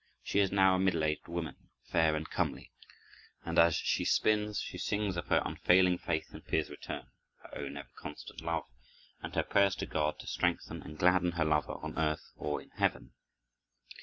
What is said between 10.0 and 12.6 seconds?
to strengthen and gladden her lover on earth or